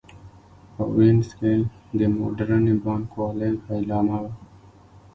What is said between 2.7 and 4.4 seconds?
بانک والۍ پیلامه وه.